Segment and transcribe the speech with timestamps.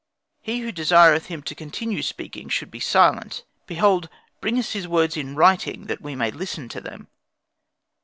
[0.41, 5.15] He who desireth him to continue speaking should be silent; behold, bring us his words
[5.15, 7.07] in writing, that we may listen to them.